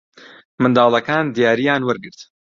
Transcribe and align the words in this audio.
منداڵەکان 0.61 1.23
دیارییان 1.35 1.81
وەرگرت. 1.83 2.19